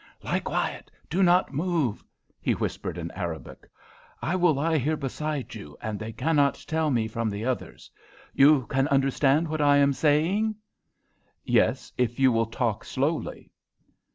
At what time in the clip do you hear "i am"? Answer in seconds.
9.61-9.93